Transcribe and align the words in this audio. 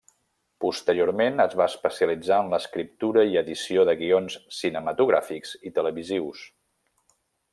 Posteriorment, 0.63 1.35
es 1.43 1.53
va 1.59 1.67
especialitzar 1.71 2.39
en 2.45 2.49
l'escriptura 2.53 3.25
i 3.33 3.37
edició 3.43 3.85
de 3.91 3.95
guions 4.01 4.39
cinematogràfics 4.61 5.55
i 5.71 5.75
televisius. 5.77 6.45